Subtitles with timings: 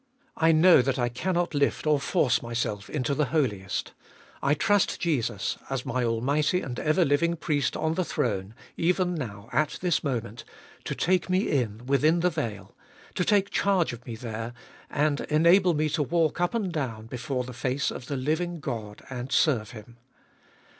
[0.35, 3.93] I know that I cannot lift or force myself into the Holiest
[4.41, 9.47] I trust Jesus, as my almighty and ever living Priest on the throne, even now,
[9.53, 10.43] at this moment,
[10.85, 12.75] to take me in within the veil,
[13.13, 14.53] to take charge of me there,
[14.89, 19.03] and enable me to walk up and down before the face of the living God,
[19.07, 19.97] and serve Him.